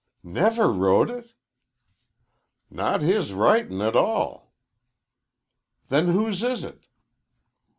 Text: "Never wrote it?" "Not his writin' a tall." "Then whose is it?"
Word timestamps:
"Never 0.23 0.73
wrote 0.73 1.11
it?" 1.11 1.33
"Not 2.71 3.03
his 3.03 3.33
writin' 3.33 3.83
a 3.83 3.91
tall." 3.91 4.51
"Then 5.89 6.07
whose 6.07 6.41
is 6.41 6.63
it?" 6.63 6.87